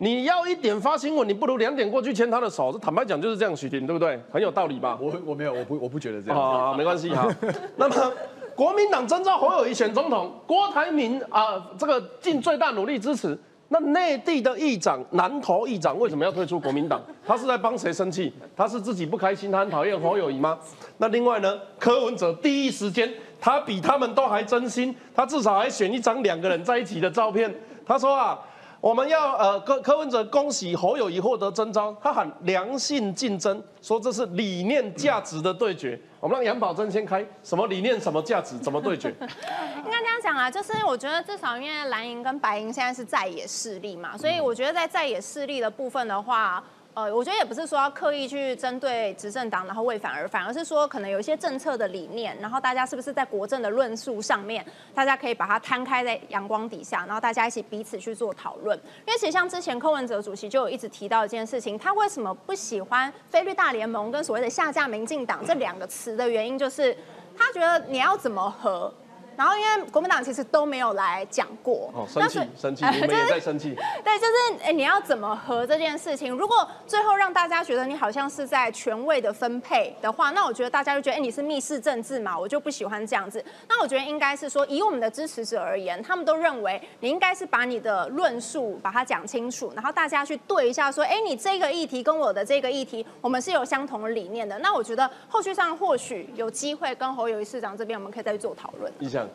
[0.02, 2.72] 你要一点发新闻，你不如两点过去牵他的手。
[2.72, 4.18] 这坦白讲就是这样，许婷对不对？
[4.32, 4.98] 很有道理吧？
[5.02, 6.42] 我我没有，我不我不觉得这样。
[6.42, 7.28] 啊，没关系哈。
[7.76, 8.12] 那么
[8.56, 13.38] 国民党征召侯友谊选总统，郭台铭啊，这个尽最大努力支持。
[13.68, 17.02] 那内地的议长南投议长为什么要退出国民党？
[17.28, 18.34] 他是在帮谁生气？
[18.56, 20.58] 他是自己不开心，他很讨厌侯友谊吗？
[20.98, 21.60] 那另外呢？
[21.78, 23.12] 柯文哲第一时间。
[23.42, 27.50] 他比他们都还真心，他至少还选一张两个人在一起的照片。
[27.86, 28.38] 他说啊，
[28.82, 36.00] 我们要呃柯柯文哲恭喜侯友谊获得征召，他喊良性竞争，说这是理念价值的对决。
[36.22, 39.10] 我们让杨宝珍先开，什么理念什么价值怎么对决？
[39.20, 46.64] 应该这样讲啊，就是我觉得至少因为蓝营跟白营现在是在野势力嘛，所以我觉得在在野势力的部分的话。
[47.00, 58.78] 呃，我觉得也不是说要刻意去针对执政党，然后为反而反，而是说可能有一些政策的理念，然后大家是不是在国政的论述上面，大家可以把它摊开在阳光底下，然后大家一起彼此去做讨论。
[59.08, 66.94] 因为其实像之前柯文哲主席就有一直提到一件事情，他为什么不喜欢菲律大联盟跟所谓的下架民进党这两个词的原因，就是
[67.38, 68.94] 他觉得你要怎么和。
[69.40, 73.74] 然后因为国民党其实都没有来讲过，哦，生气生气，你们也在生气。
[74.04, 76.36] 对，就是哎，你要怎么和这件事情？
[76.36, 83.42] 如果最后让大家觉得你好像是在权位的分配的话，那我觉得大家就觉得哎，你是密室政治嘛，我就不喜欢这样子。
[83.70, 94.60] 那我觉得应该是说，以我们的支持者而言，他们都认为你应该是把你的论述把它讲清楚，然后大家去对一下，说哎，你这个议题跟我的这个议题，我们是有相同的理念的。
[94.60, 98.92] 那我觉得后续上或许有机会跟侯友谊市长这边，我们可以再去做讨论。
[99.00, 99.29] 意向。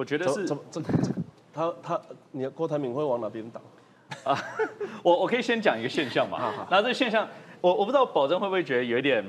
[0.00, 0.46] 我觉得是
[1.52, 3.60] 他他你郭台铭会往哪边倒
[4.24, 4.34] 啊？
[5.02, 6.38] 我我可以先讲一个现象嘛。
[6.70, 7.28] 然后这个现象，
[7.60, 9.22] 我我不知道保证会不会觉得有一点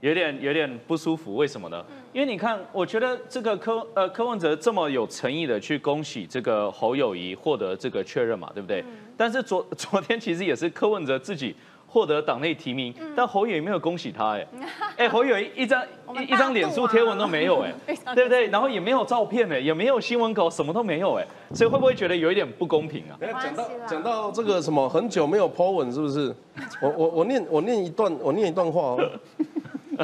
[0.00, 1.36] 有点有点不舒服？
[1.36, 1.84] 为什么呢？
[2.14, 8.82] 因为你看，我觉得这个柯呃柯文哲这么有诚意的去恭喜这个侯友谊获得这个确认嘛，对不对？
[9.18, 11.54] 但是昨 昨天其实也是柯文哲自己。
[11.92, 14.46] 获得党内提名，但侯友也没有恭喜他，哎，
[14.96, 15.82] 哎，侯友一张
[16.16, 17.74] 一一张脸书贴文都没有，哎，
[18.14, 18.46] 对不对？
[18.46, 23.18] 然后也没有照片，哎，也没有新闻稿，什么都没有，哎，所以会不会觉得有一点不公平啊？
[23.42, 26.32] 讲到讲到这个什么很久没有 po 文，是不是？
[26.80, 29.10] 我我我念我念一段我念一段话哦。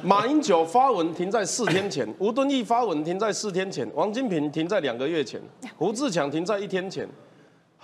[0.02, 5.40] 马英九发文停在四天前，吴敦义发文停在四天前，王金平停在两个月前，
[5.78, 7.08] 胡志强停在一天前。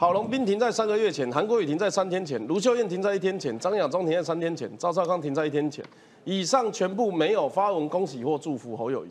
[0.02, 5.84] 郝龙斌停在三个月前，韩国瑜停在三天前，卢秀燕停在一天前，张亚中停在三天前，赵少康停在一天前。
[6.24, 9.10] 以上全部没有发文恭喜或祝福侯友谊，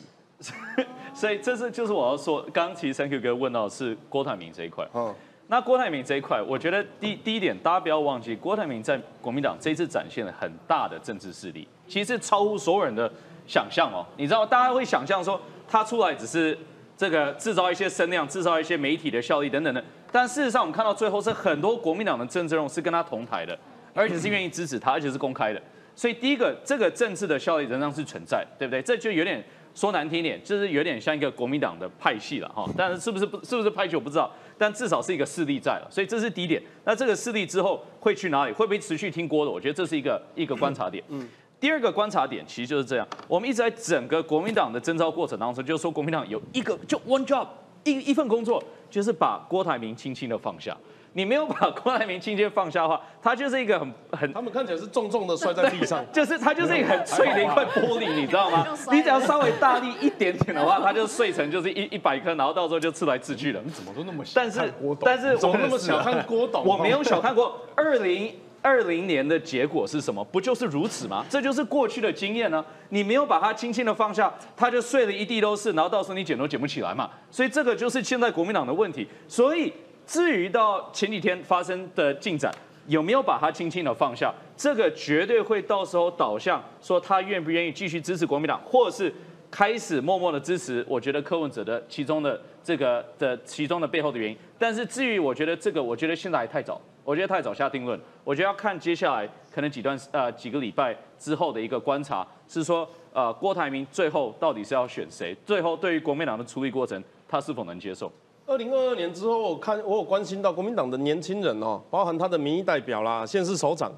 [1.16, 4.86] 所以这是就是我要说，刚其实 Thank you 哥问到是郭台铭这一块。
[4.94, 5.16] 嗯，
[5.48, 13.10] 那郭台铭这一块，我觉得第第一点，大家不要忘记，郭台铭在国民党这次展现了很大的政治势力，其实超乎所有人的
[13.48, 14.06] 想象哦。
[14.18, 16.58] 你知道，大家会想象说他出来只是
[17.02, 19.84] 这个制造一些声量，制造一些媒体的效益等等的。
[20.12, 23.58] 但事实上，我们看到最后是很多国民党的政治人物是跟他同台的，
[23.96, 25.60] 而且是愿意支持他，而且是公开的。
[25.96, 28.84] 所以第一个，这个政治的效益仍然是存在，对不对？
[28.84, 32.70] 这就有点说难听一点，就是有点像一个国民党的派系了哈。
[32.78, 35.88] 但是是不是不是不是派系我不知道，但至少是一个势力在了。
[35.90, 36.62] 所以这是第一点。
[36.86, 38.52] 那这个势力之后会去哪里？
[38.52, 39.50] 会不会持续听郭的？
[39.50, 41.04] 我觉得这是一个一个观察点。
[41.08, 41.28] 嗯。
[41.62, 47.48] 第二个观察点其实就是这样，我们一直在整个国民党的征召过程当中，就是说国民党有一个就 one job。
[47.84, 50.78] 一一份工作就是把郭台铭轻轻的放下，
[51.14, 58.68] 你没有把郭台铭轻轻放下的话，他就是一个很很，他们看起来是重重的摔在地上， 就是他就是一个很碎的一块玻璃，你知道吗？
[58.92, 63.60] 你只要稍微大力一点点的话，它就碎成就是一一百颗，然后到时候就刺来刺去了。
[63.66, 66.64] 你怎么都那么小但是但是怎么那么小看郭董？
[66.64, 68.32] 我没有小看过二零。
[68.62, 70.24] 二零年的结果是什么？
[70.26, 71.26] 不就是如此吗？
[71.30, 72.64] 这就是过去的经验呢。
[72.90, 77.10] 你没有把它轻轻的放下，它就碎了一地都是，然后到时候你捡都捡不起来嘛。
[77.32, 79.08] 所以这个就是现在国民党的问题。
[79.28, 79.74] 所以
[80.06, 82.54] 至于到前几天发生的进展，
[82.88, 89.14] 有没有把它轻轻的放下，这个绝对会到时候导向说他愿不愿意继续支持国民党，或者是
[89.50, 90.86] 开始默默的支持。
[90.88, 94.38] 我觉得柯文哲的其中的这个的其中的背后的原因。
[94.60, 96.80] 但是至于我觉得这个，我觉得现在还太早。
[97.04, 105.36] 我觉得太早下定论，我觉得要看接下来可能几段呃几个礼拜之后的一个观察，是说呃郭台铭最后到底是要选谁？
[105.46, 108.12] 最后对于国民党的处理过程，他是否能接受？
[108.46, 113.92] 二零二二年之后，我看我有关心到国民党的年轻人哦，包含他的民意代表啦、县市首长，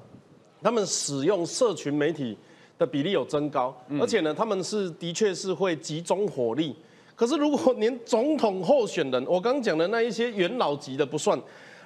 [0.62, 2.36] 他们使用社群媒体
[2.78, 6.74] 的比例有增高，而且呢，他们是的确是会集中火力。
[7.16, 11.38] 可是如果连总统候选人，我刚讲的那一些元老级的不算。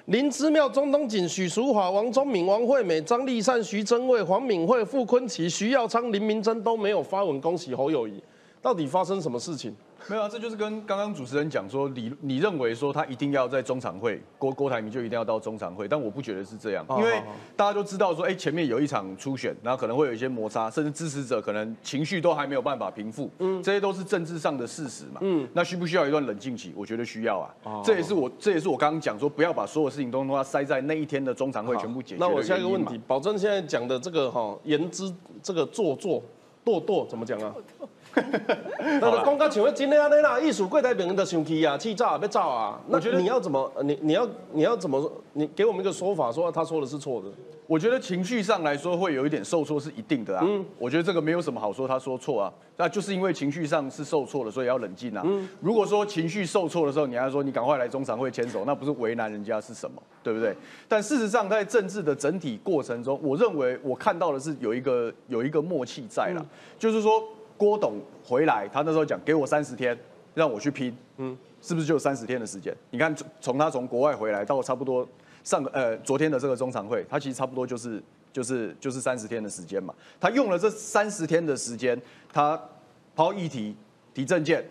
[0.09, 8.19] 林之妙、钟东锦、许淑华、王忠敏、王惠美、张立善、徐祯卫、黄敏惠、傅坤琪、徐耀昌、林明珍都没有发文恭喜侯友谊，
[8.59, 9.71] 到底发生什么事情？
[10.07, 17.21] 没有啊，这就是跟刚刚主持人讲说，你你认为说他一定要在中常会，郭郭台铭就一定要到中常会，但我不觉得是这样，因为
[17.55, 26.73] 大家都知道说，哎，前面有一场初选，然后可能会有一些摩擦，甚至支持者可能情绪都还没有办法平复，嗯，这些都是政治上的事实嘛，嗯，那需不需要一段冷静期？
[26.75, 32.17] 我觉得需要啊，这也是我这也是我刚刚讲说，不要把所有事情都都要塞在那一天的中常会全部解决。
[32.19, 36.23] 那我下一个问题，保证现在讲的这个哈言之这个做作。
[36.65, 37.55] 堕堕怎么讲啊？
[39.01, 47.27] 那个公告请问今天安尼啦，艺术柜台病人的生气啊，气炸要炸啊，那我觉得你要怎么，你你要你要怎么，你给我们一个说法，说他说的是错的。
[47.67, 50.43] 我觉得情绪上来说会有一点受挫是一定的啊。
[50.43, 55.21] 嗯，我觉得这个没有什么好说他说错啊，那就是因为情绪上是受挫了，所以要冷静啊。
[55.23, 60.55] 嗯，如果说情绪受挫的时候，你还说你赶快来中常会牵手，那不是为难人家是什么，对不对？
[60.87, 66.43] 但事实上在政治的整体过程中，我认为我看到的是有一个有一个默契在了，
[66.79, 67.21] 就是说
[67.59, 69.95] 郭董回来，他那时候讲给我三十天
[70.33, 72.73] 让我去拼，嗯，是不是就有三十天的时间？
[72.89, 75.07] 你看从从他从国外回来到差不多。
[75.41, 79.95] 上个呃昨天的这个中常会，他其实差不多就是就是就是三十天的时间嘛。
[80.19, 81.99] 他用了这三十天的时间，
[82.31, 82.59] 他
[83.15, 83.73] 抛议题、
[84.13, 84.63] 提证件，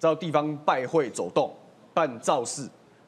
[0.00, 1.52] 到地方拜会走动、
[1.92, 2.66] 办造势，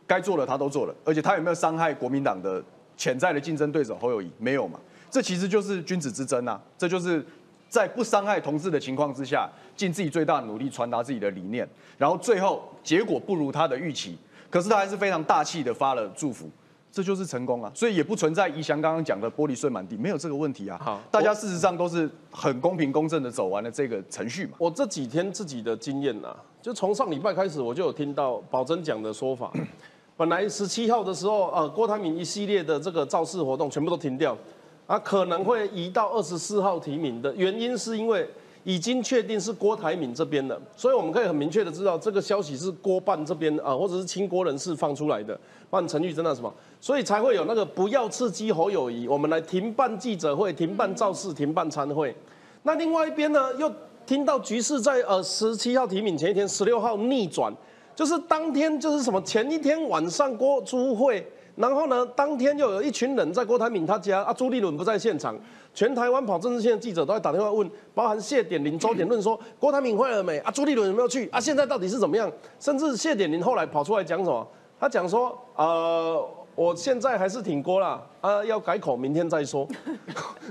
[0.08, 0.94] 该做的他都做了。
[1.04, 2.62] 而且他有没有伤害国民党的
[2.96, 4.28] 潜在的竞争对手侯友谊？
[4.36, 4.78] 没有嘛。
[5.08, 6.60] 这其实就是君子之争啊。
[6.76, 7.24] 这就是
[7.74, 14.16] 在不伤害同志的情况之下，尽自己最大的努力传达自己的理念，然后最后结果不如他的预期，
[14.48, 16.48] 可是他还是非常大气的发了祝福。
[16.92, 20.80] 这就是成功啊，所以也不存在宜祥刚刚讲的玻璃碎满地，没有这个问题啊。
[20.80, 24.52] 好，大家事实上都是很公平公正的走完了这个程序嘛。
[24.58, 26.32] 我这几天自己的经验呐，
[26.62, 29.50] 就从上礼拜开始，我就有听到宝珍讲的说法。
[30.16, 34.38] 本来十七号的时候，呃，郭台铭一系列的这个造势活动全部都停掉，
[34.86, 38.28] 啊，可能会移到二十四号提名的原因是因为。
[38.66, 52.16] 已经确定是郭台铭这边的，所以我们可以很明确的知道这个消息是郭办这边啊，或者是亲郭人士放出来的，办陈玉珍啊什么，所以才会有那个不要刺激侯友谊，我们来停办记者会、停办造势、停办参会。
[52.62, 53.70] 那另外一边呢，又
[54.06, 57.54] 听到局势在呃十七号提名前一天十六号逆转，
[57.94, 65.36] 就是当天就是什么前一天晚上郭朱会，然后呢当天又有一群人在郭台铭他家啊，朱立伦不在现场。
[65.72, 70.38] 全台湾跑政治线的记者都在打电话问，包含谢点林、周点论说郭台铭会了没？
[70.38, 71.28] 啊，朱立伦有没有去？
[71.30, 72.30] 啊，现在到底是怎么样？
[72.60, 74.46] 甚至谢点林后来跑出来讲什么？
[74.78, 79.66] 他讲说，呃，我现在还是挺郭啦，啊，要改口，明天再说。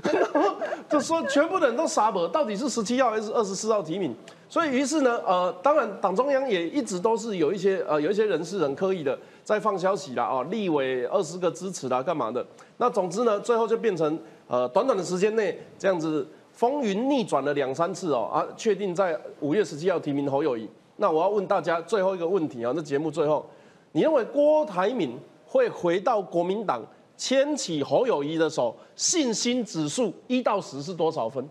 [0.90, 4.14] 就说全部人都傻了，到底是十七号还是二十四号提名？
[4.46, 12.44] 所以于是呢，呃，当然党中央也一直都是有一些呃有一些人士很刻意的在放消息啦，啊，立委二十个支持啦，干嘛的？
[12.78, 14.18] 那总之呢，最后就变成。
[14.46, 20.68] 呃，短短的时间内，这样子风云逆转了两三次哦，啊，确定在五月十七号提名侯友谊。
[20.96, 23.48] 那我要问大家最后一个问题啊，那节目最后，
[23.92, 26.84] 你认为郭台铭会回到国民党
[27.16, 31.48] 牵起侯友谊的手，信心指数一到十是多少分？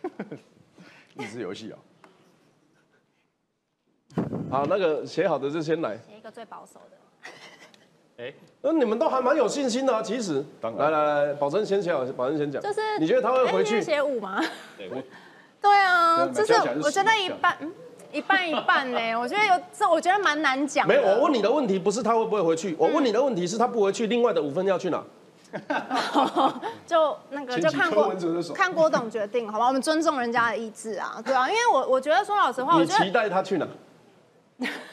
[1.18, 1.78] 益智游戏啊。
[4.52, 5.96] 好，那个写好的就先来。
[6.06, 8.22] 写一个最保守的。
[8.22, 10.44] 哎，那你们都还蛮有信心的啊，其实。
[10.60, 12.60] 来来来，保证先写好，保证先讲。
[12.60, 14.44] 就是你觉得他会回去写五吗？
[14.76, 14.90] 对
[15.58, 17.56] 对啊，就是我觉得一半，
[18.12, 18.98] 一半一半呢。
[19.18, 20.86] 我觉得有这，我觉得蛮难讲。
[20.86, 25.02] 没有，我问你的问题不是他会不会回去，我问你的问题是他不回去，另外的五分要去哪？
[26.86, 28.14] 就那个就看郭
[28.54, 29.68] 看郭董决定，好吧？
[29.68, 33.66] 我们尊重人家的意志啊，对啊，因为我我觉得说老实话，我期待他去哪？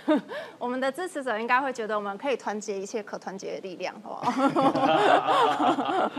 [0.58, 6.12] 我们的支持者应该会觉得我们可以团结一切可团结的力量，好不 好？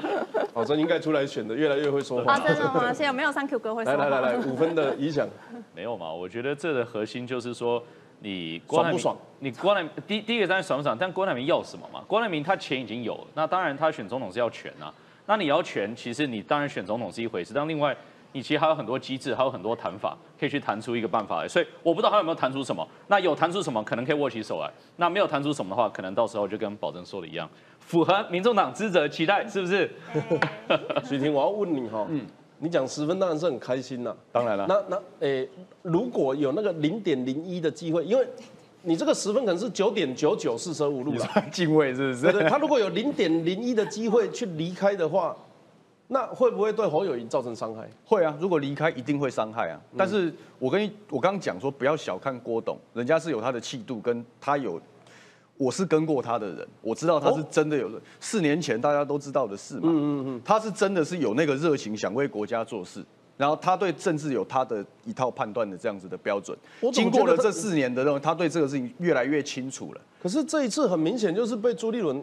[0.55, 2.39] 好，这应该出来选的，越来越会说话。
[2.41, 2.87] 真的吗？
[2.87, 3.95] 现在有没有三 Q 哥会说？
[3.95, 5.29] 来来来来，五分的影响
[5.75, 6.13] 没有嘛？
[6.13, 7.83] 我觉得这的核心就是说，
[8.21, 9.17] 你爽不爽？
[9.39, 12.03] 你郭台第第一个当然爽不爽，但郭台铭要什么嘛？
[12.07, 14.93] 郭台铭他钱已经有了，那当然他选总统是要权啊。
[15.27, 17.97] 那你要权，其实你当然选总统是一回事，但另外。
[18.33, 21.49] 你其实还有很多机制，还有很多谈法，可以去谈出一个办法来。
[21.49, 22.87] 所以我不知道他有没有谈出什么。
[23.09, 27.49] 那有谈出什么，可能可以握起手来；那没有谈出什么的话，可能到时候就跟保证说的一样，
[27.81, 29.91] 符合民众党职责期待，是不是？
[31.05, 32.25] 徐婷，我要问你哈，嗯，
[32.59, 34.65] 你讲十分当然是很开心呐，当然了。
[34.69, 35.49] 那那诶，
[35.83, 38.25] 如果有那个零点零一的机会，因为
[38.83, 42.49] 你这个十分可能是九点九九四舍五入了， 敬畏是不是？
[42.49, 45.37] 他如果有零点零一的机会去离开的话。
[46.13, 47.89] 那会不会对侯友谊造成伤害？
[48.05, 49.81] 会啊，如果离开一定会伤害啊。
[49.97, 54.81] 但是我跟你我刚刚讲说，不要小看郭董，人家是有他的气度，跟他有，
[55.57, 57.89] 我是跟过他的人，我知道他是真的有。
[58.19, 63.05] 四年前大家都知道的事嘛，嗯嗯嗯，他是真的是有那个热情，想为国家做事，
[63.37, 66.59] 然后他对政治有他的一套判断的这样子的标准。
[66.93, 70.01] 经过了这四年的认为，他对这个事情越来越清楚了。
[70.21, 72.21] 可是这一次很明显就是被朱立伦。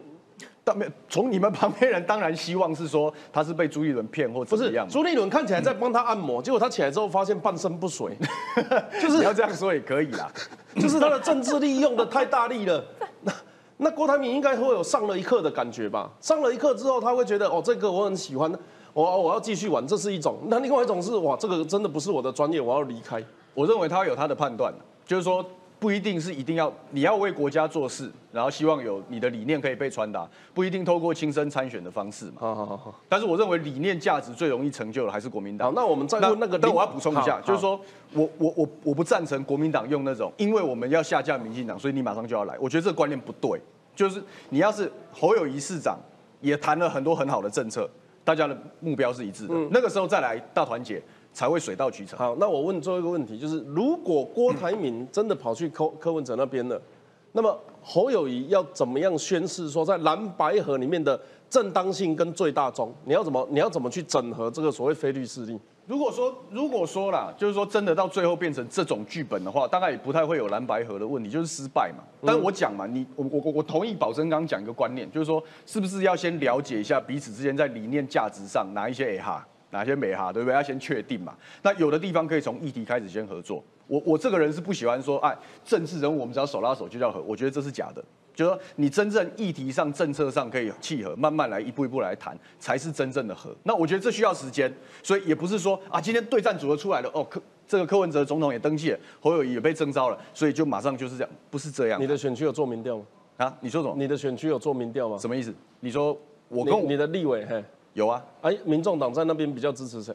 [0.74, 4.86] 没从你们旁边人当然希望是说他是被朱立伦骗或怎么样。
[4.88, 8.16] 朱立伦看起来在帮他按摩，结果他起来之后发现半身不遂，
[9.00, 10.30] 就是你要这样说也可以啦，
[10.76, 12.84] 就是他的政治力用的太大力了。
[13.22, 13.32] 那
[13.76, 16.10] 那郭台铭应该会有上了一课的感觉吧？
[16.20, 18.52] 上了一课之后，他会觉得哦，这个我很喜欢，
[18.92, 20.38] 我我要继续玩，这是一种。
[20.48, 23.22] 那另外一种是哇，这个真的不是我的专业，我要离开。
[23.54, 24.72] 我认为他有他的判断，
[25.06, 25.44] 就是说
[25.80, 32.32] 不一定是一定要你要为国家做事，然后希望有你的理念可以被传达，不一定透过亲身参选的方式嘛。
[32.38, 32.94] 好好好好。
[33.08, 35.68] 但是我认为理念价值最容易成就的还是国民党。
[35.68, 37.80] 好，那我们再问那个，但我要补充一下，就是说
[38.12, 42.56] 我我我我不赞成国民党用那种，因为我们要下架民进党，所以你马上就要来。
[42.58, 43.60] 我觉得这个观念不对，
[43.94, 45.96] 就是你要是侯友谊市长
[46.40, 47.88] 也谈了很多很好的政策，
[48.24, 51.00] 大家的目标是一致的，那个时候再来大团结
[51.38, 52.18] 才会水到渠成。
[52.18, 56.82] 好，那我问最后一个问题，就是如果郭台铭真的跑去柯柯文哲那边了，
[57.30, 62.92] 那么侯友谊要怎么样宣示说在蓝白河里面的正当性跟最大宗？
[63.04, 65.56] 你要怎么你要怎么去整合这个所谓非律势力？
[65.86, 72.02] 如果说如果说啦，就是说真的到最后变成这种剧本的话，大概也不太会有蓝白河的问题，就是失败嘛。
[72.26, 80.54] 但我讲嘛，你我我我我同意宝珍刚刚讲一个观念，就是说是不是要先了解一下彼此之间在理念价值上哪一些 A 哈，哪些美哈，对不对？
[80.54, 81.36] 要先确定嘛。
[81.62, 83.62] 那有的地方可以从议题开始先合作。
[83.86, 88.04] 我我这个人是不喜欢说，哎，政治人物我们只要手拉手就叫合，我觉得这是假的。
[88.34, 93.52] 就是说你真正议题上、政策上可以契合，慢慢来，一步一步来谈，才是真正的合。
[93.64, 102.00] 那我觉得这需要时间，所以也不是说啊，今天对战组合出来了，哦，柯这个柯文哲总统也登记了，侯友谊也被征召了，所以就马上就是这样，不是这样。
[102.00, 103.04] 你的选区有做民调吗？
[103.38, 103.94] 啊，你说什么？
[103.98, 105.18] 你的选区有做民调吗？
[105.18, 105.52] 什么意思？
[105.80, 106.16] 你说
[106.48, 107.64] 我跟我你你的立委嘿，
[107.98, 108.22] 有啊？
[108.42, 110.14] 哎，民众党在那边比较支持谁？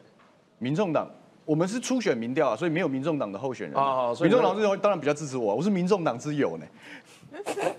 [0.58, 1.06] 民众党，
[1.44, 3.76] 我们是初选民调啊，所以没有民众党的候选人。
[3.76, 6.64] 啊所以民众党之后当然比较支持我啊，我是民众党之友呢。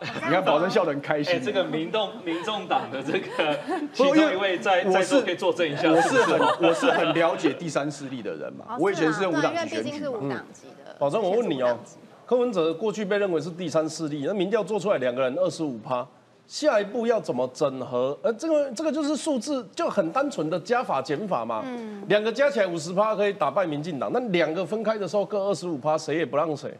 [0.00, 1.34] 你看保证笑得很开心。
[1.34, 3.58] 哎，这个民众民众党的这个
[3.92, 10.30] 其中一位在我是在座可以作证一下，我是很我是很了解第三势力的人嘛哦，我以前啊是用无党对因籍选举嘛为毕竟是无。
[10.30, 10.94] 党籍的。
[10.98, 11.76] 保证我问你哦
[12.24, 16.06] 柯文哲过去被认为是第三势力，那民调做出来两个人二十五趴，
[16.50, 18.18] 下一步要怎么整合？
[18.22, 26.76] 呃，这个这个就是数字就很单纯的加法减法嘛，嗯两个加起来五十趴可以打败民进党，那两个分开的时候各二十五趴，谁也不让谁。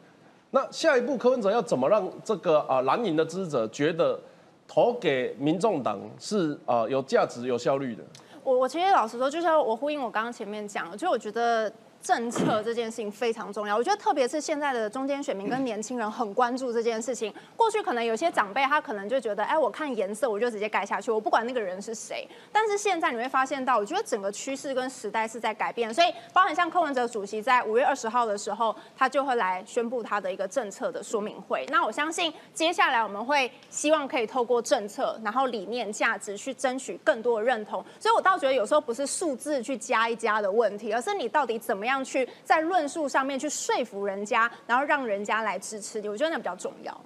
[0.51, 4.19] 那下一步柯文哲要怎么让这个啊蓝营的支持者觉得
[4.67, 8.03] 投给民众党是啊有价值、有效率的？
[8.43, 11.73] 我我其实老实说，就像我呼应我刚刚前面讲的，就我觉得
[12.03, 13.77] 政策这件事情非常重要。
[13.77, 17.33] 我觉得特别是现在的中间选民跟年轻人很关注这件事情。
[17.57, 22.27] 过去可能有些长辈他可能就觉得，哎，我看颜色我就直接盖下去，我不管那个人是谁。
[22.51, 31.67] 但是现在你会发现到，我觉得整个趋势跟时代是在改变，所以包含像柯文哲主席在五月二十号的时候，他就会来宣布他的一个政策的说明会。
[31.71, 37.85] 那我相信接下来我们会希望可以透过政策，然后理念、价值去争取更多的认同。
[37.99, 46.09] 所以我倒觉得有时候不是数字去加一加的问题，而是你到底怎么样样去在论述上面去说服人家，然后让人家来支持你。
[46.09, 46.99] 我觉得那比较重要。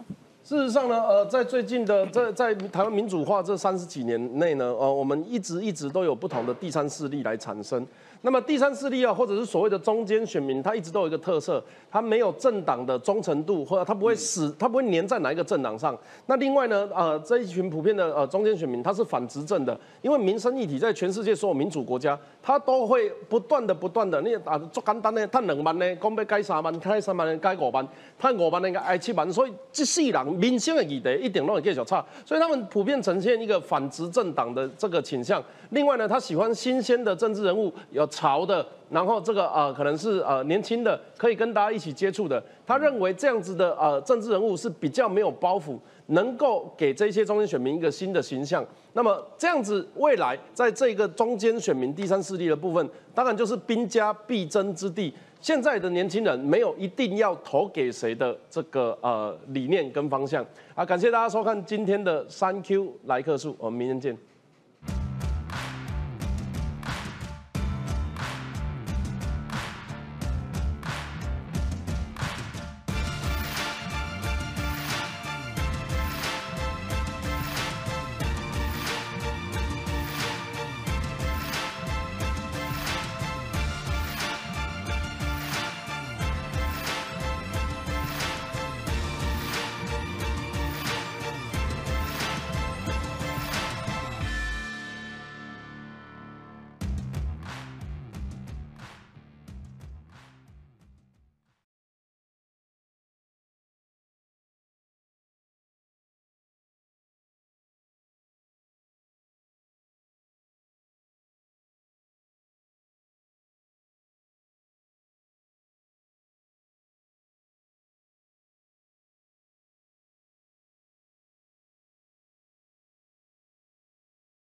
[0.43, 7.87] 事实上呢，呃，在最近的在在台湾民主化这三十几年内呢，呃，我们一直一直都有不同的第三势力来产生。
[8.25, 15.95] 那么第三势力啊，或者是所谓的中间选民，他一直都有一个特色，他没有政党的忠诚度，或者他不会死，他不会粘在哪一个政党上。
[16.25, 27.87] 那另外呢，呃，这一群普遍的呃中间选民，他是反执政的，因为民生议题在全世界所有民主国家，他都会不断的不断的，你啊做简单的，赚两万呢，讲要改三万，改三万呢改五万，
[28.19, 35.45] 赚五万呢改七万，所以这世人民生的议题一点都会继续差，所以他们普遍呈现一个反执政党的这个倾向。
[35.71, 42.43] 另外呢，他喜欢新鲜的政治人物，有潮的，然后这个呃可能是呃年轻的，可以跟大家一起接触的。
[42.67, 48.65] 他认为这样子的呃政治人物是比较没有包袱，能够给这些中间选民一个新的形象。
[48.93, 55.13] 那么这样子未来在这个中间选民第三势力的部分，当然就是兵家必争之地。
[55.41, 60.43] 现在的年轻人没有一定要投给谁的这个呃理念跟方向
[60.75, 60.83] 啊。
[60.87, 64.34] 感谢大家收看今天的三 Q 来客数，我们明天见。